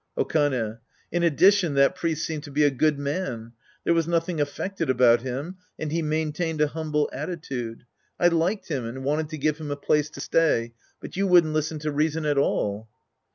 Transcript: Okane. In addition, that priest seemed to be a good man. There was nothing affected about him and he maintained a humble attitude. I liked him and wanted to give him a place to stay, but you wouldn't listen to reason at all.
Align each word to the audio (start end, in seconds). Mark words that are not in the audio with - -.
Okane. 0.17 0.79
In 1.11 1.21
addition, 1.21 1.75
that 1.75 1.93
priest 1.93 2.25
seemed 2.25 2.41
to 2.45 2.51
be 2.51 2.63
a 2.63 2.71
good 2.71 2.97
man. 2.97 3.51
There 3.83 3.93
was 3.93 4.07
nothing 4.07 4.41
affected 4.41 4.89
about 4.89 5.21
him 5.21 5.57
and 5.77 5.91
he 5.91 6.01
maintained 6.01 6.59
a 6.59 6.69
humble 6.69 7.07
attitude. 7.13 7.85
I 8.19 8.29
liked 8.29 8.67
him 8.67 8.83
and 8.83 9.03
wanted 9.03 9.29
to 9.29 9.37
give 9.37 9.59
him 9.59 9.69
a 9.69 9.75
place 9.75 10.09
to 10.09 10.19
stay, 10.19 10.73
but 10.99 11.17
you 11.17 11.27
wouldn't 11.27 11.53
listen 11.53 11.77
to 11.81 11.91
reason 11.91 12.25
at 12.25 12.39
all. 12.39 12.89